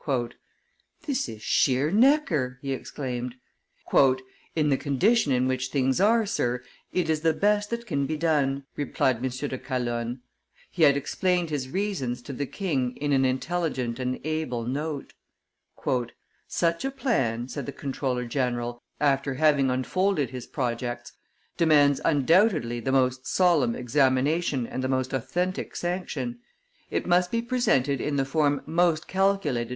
[1.05, 3.35] "This is sheer Necker!" he exclaimed.
[4.55, 8.17] "In the condition in which things are, Sir, it is the best that can be
[8.17, 9.29] done," replied M.
[9.29, 10.21] de Calonne.
[10.71, 15.13] He had explained his reasons to the king in an intelligent and able note.
[16.47, 21.13] "Such a plan," said the comptroller general, after having unfolded his projects,
[21.57, 26.39] "demands undoubtedly the most solemn examination and the most authentic sanction.
[26.89, 29.69] It must be presented in the form most calculated.